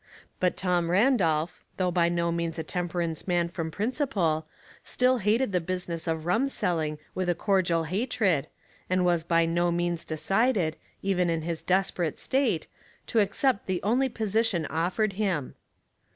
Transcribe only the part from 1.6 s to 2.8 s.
though by no means a